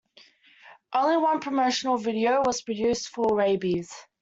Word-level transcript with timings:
Only 0.93 1.17
one 1.17 1.41
promotional 1.41 1.95
video 1.99 2.41
was 2.43 2.63
produced 2.63 3.09
for 3.09 3.35
"Rabies". 3.35 3.93